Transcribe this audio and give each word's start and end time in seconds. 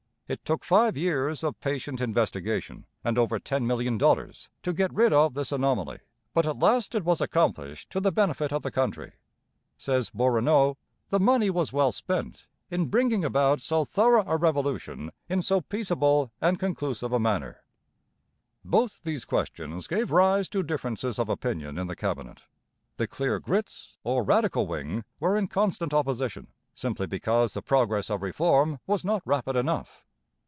It 0.33 0.45
took 0.45 0.63
five 0.63 0.95
years 0.95 1.43
of 1.43 1.59
patient 1.59 1.99
investigation, 1.99 2.85
and 3.03 3.17
over 3.17 3.37
ten 3.37 3.67
million 3.67 3.97
dollars, 3.97 4.47
to 4.63 4.71
get 4.71 4.93
rid 4.93 5.11
of 5.11 5.33
this 5.33 5.51
anomaly, 5.51 5.99
but 6.33 6.47
at 6.47 6.57
last 6.57 6.95
it 6.95 7.03
was 7.03 7.19
accomplished 7.19 7.89
to 7.89 7.99
the 7.99 8.13
benefit 8.13 8.53
of 8.53 8.61
the 8.61 8.71
country. 8.71 9.11
Says 9.77 10.09
Bourinot, 10.09 10.77
'The 11.09 11.19
money 11.19 11.49
was 11.49 11.73
well 11.73 11.91
spent 11.91 12.47
in 12.69 12.85
bringing 12.85 13.25
about 13.25 13.59
so 13.59 13.83
thorough 13.83 14.23
a 14.25 14.37
revolution 14.37 15.11
in 15.27 15.41
so 15.41 15.59
peaceable 15.59 16.31
and 16.39 16.57
conclusive 16.57 17.11
a 17.11 17.19
manner.' 17.19 17.65
Both 18.63 19.01
these 19.03 19.25
questions 19.25 19.85
gave 19.85 20.11
rise 20.11 20.47
to 20.51 20.63
differences 20.63 21.19
of 21.19 21.27
opinion 21.27 21.77
in 21.77 21.87
the 21.87 21.95
Cabinet. 21.97 22.43
The 22.95 23.05
Clear 23.05 23.39
Grits, 23.41 23.97
or 24.05 24.23
Radical 24.23 24.65
wing, 24.65 25.03
were 25.19 25.35
in 25.35 25.47
constant 25.49 25.93
opposition, 25.93 26.47
simply 26.73 27.05
because 27.05 27.53
the 27.53 27.61
progress 27.61 28.09
of 28.09 28.21
Reform 28.21 28.79
was 28.87 29.03
not 29.03 29.21
rapid 29.25 29.57
enough. 29.57 30.05